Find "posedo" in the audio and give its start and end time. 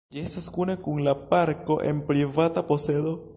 2.73-3.15